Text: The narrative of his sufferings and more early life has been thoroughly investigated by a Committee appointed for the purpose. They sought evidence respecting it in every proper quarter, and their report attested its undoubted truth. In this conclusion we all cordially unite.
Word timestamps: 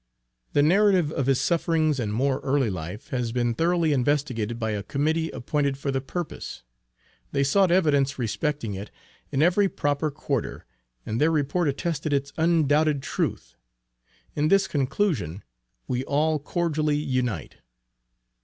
The 0.53 0.63
narrative 0.63 1.11
of 1.11 1.27
his 1.27 1.39
sufferings 1.39 1.99
and 1.99 2.11
more 2.11 2.39
early 2.39 2.71
life 2.71 3.09
has 3.09 3.31
been 3.31 3.53
thoroughly 3.53 3.93
investigated 3.93 4.57
by 4.57 4.71
a 4.71 4.81
Committee 4.81 5.29
appointed 5.29 5.77
for 5.77 5.91
the 5.91 6.01
purpose. 6.01 6.63
They 7.33 7.43
sought 7.43 7.69
evidence 7.69 8.17
respecting 8.17 8.73
it 8.73 8.89
in 9.31 9.43
every 9.43 9.69
proper 9.69 10.09
quarter, 10.09 10.65
and 11.05 11.21
their 11.21 11.29
report 11.29 11.67
attested 11.67 12.13
its 12.13 12.33
undoubted 12.35 13.03
truth. 13.03 13.55
In 14.35 14.47
this 14.47 14.67
conclusion 14.67 15.43
we 15.87 16.03
all 16.05 16.39
cordially 16.39 16.97
unite. 16.97 17.57